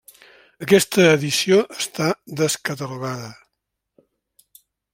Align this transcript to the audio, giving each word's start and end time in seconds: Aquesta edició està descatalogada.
Aquesta 0.65 1.03
edició 1.17 1.59
està 1.81 2.07
descatalogada. 2.41 3.29